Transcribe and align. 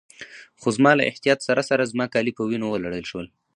خو 0.61 0.67
زما 0.77 0.91
له 0.99 1.03
احتیاط 1.11 1.39
سره 1.47 1.61
سره 1.69 1.89
زما 1.91 2.05
کالي 2.13 2.31
په 2.35 2.43
وینو 2.49 2.67
ولړل 2.69 3.03
شول. 3.11 3.27